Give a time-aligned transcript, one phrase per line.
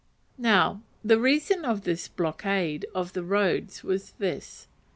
[0.39, 4.67] Now, the reason of this blockade of the roads was this.